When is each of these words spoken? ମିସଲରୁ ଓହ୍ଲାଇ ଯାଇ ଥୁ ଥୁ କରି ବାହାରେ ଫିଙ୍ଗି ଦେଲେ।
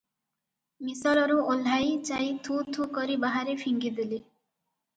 ମିସଲରୁ 0.87 1.35
ଓହ୍ଲାଇ 1.51 1.93
ଯାଇ 2.09 2.33
ଥୁ 2.49 2.59
ଥୁ 2.79 2.89
କରି 2.99 3.21
ବାହାରେ 3.27 3.59
ଫିଙ୍ଗି 3.63 3.95
ଦେଲେ। 4.01 4.23